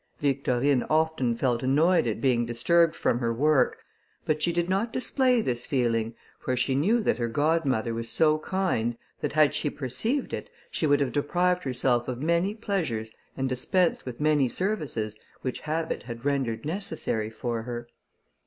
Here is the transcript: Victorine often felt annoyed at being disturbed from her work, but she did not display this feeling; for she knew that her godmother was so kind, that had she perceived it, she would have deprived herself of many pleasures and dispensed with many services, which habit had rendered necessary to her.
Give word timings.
Victorine 0.19 0.81
often 0.89 1.35
felt 1.35 1.61
annoyed 1.61 2.07
at 2.07 2.19
being 2.19 2.43
disturbed 2.43 2.95
from 2.95 3.19
her 3.19 3.31
work, 3.31 3.77
but 4.25 4.41
she 4.41 4.51
did 4.51 4.67
not 4.67 4.91
display 4.91 5.41
this 5.41 5.67
feeling; 5.67 6.15
for 6.39 6.55
she 6.57 6.73
knew 6.73 7.03
that 7.03 7.19
her 7.19 7.27
godmother 7.27 7.93
was 7.93 8.09
so 8.09 8.39
kind, 8.39 8.97
that 9.19 9.33
had 9.33 9.53
she 9.53 9.69
perceived 9.69 10.33
it, 10.33 10.49
she 10.71 10.87
would 10.87 11.01
have 11.01 11.11
deprived 11.11 11.61
herself 11.65 12.07
of 12.07 12.19
many 12.19 12.55
pleasures 12.55 13.11
and 13.37 13.47
dispensed 13.47 14.03
with 14.03 14.19
many 14.19 14.47
services, 14.47 15.19
which 15.43 15.59
habit 15.59 16.01
had 16.01 16.25
rendered 16.25 16.65
necessary 16.65 17.29
to 17.29 17.47
her. 17.47 17.87